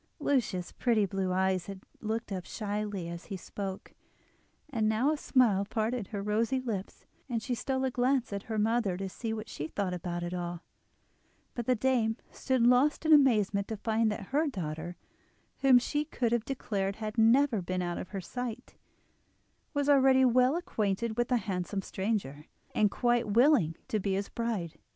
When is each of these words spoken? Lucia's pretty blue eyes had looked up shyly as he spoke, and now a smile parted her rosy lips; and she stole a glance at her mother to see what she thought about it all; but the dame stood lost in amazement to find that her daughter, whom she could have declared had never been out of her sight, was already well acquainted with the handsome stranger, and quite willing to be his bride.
Lucia's 0.19 0.71
pretty 0.71 1.05
blue 1.05 1.31
eyes 1.31 1.67
had 1.67 1.79
looked 1.99 2.31
up 2.31 2.43
shyly 2.43 3.07
as 3.07 3.25
he 3.25 3.37
spoke, 3.37 3.93
and 4.67 4.89
now 4.89 5.11
a 5.11 5.15
smile 5.15 5.63
parted 5.63 6.07
her 6.07 6.23
rosy 6.23 6.59
lips; 6.59 7.05
and 7.29 7.43
she 7.43 7.53
stole 7.53 7.85
a 7.85 7.91
glance 7.91 8.33
at 8.33 8.41
her 8.49 8.57
mother 8.57 8.97
to 8.97 9.07
see 9.07 9.31
what 9.31 9.47
she 9.47 9.67
thought 9.67 9.93
about 9.93 10.23
it 10.23 10.33
all; 10.33 10.63
but 11.53 11.67
the 11.67 11.75
dame 11.75 12.17
stood 12.31 12.63
lost 12.65 13.05
in 13.05 13.13
amazement 13.13 13.67
to 13.67 13.77
find 13.77 14.11
that 14.11 14.29
her 14.33 14.47
daughter, 14.47 14.97
whom 15.59 15.77
she 15.77 16.03
could 16.03 16.31
have 16.31 16.45
declared 16.45 16.95
had 16.95 17.15
never 17.15 17.61
been 17.61 17.83
out 17.83 17.99
of 17.99 18.09
her 18.09 18.21
sight, 18.21 18.75
was 19.71 19.87
already 19.87 20.25
well 20.25 20.55
acquainted 20.55 21.15
with 21.15 21.27
the 21.27 21.37
handsome 21.37 21.83
stranger, 21.83 22.47
and 22.73 22.89
quite 22.89 23.27
willing 23.27 23.75
to 23.87 23.99
be 23.99 24.13
his 24.15 24.29
bride. 24.29 24.79